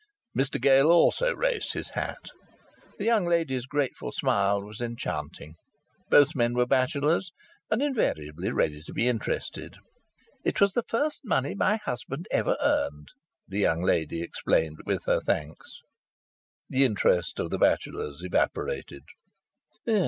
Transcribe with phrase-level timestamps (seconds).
[0.35, 2.31] Mr Gale also raised his hat.
[2.97, 5.53] The young lady's grateful smile was enchanting.
[6.09, 7.31] Both men were bachelors
[7.69, 9.77] and invariably ready to be interested.
[10.43, 13.09] "It was the first money my husband ever earned,"
[13.47, 15.81] the young lady explained, with her thanks.
[16.67, 19.03] The interest of the bachelors evaporated.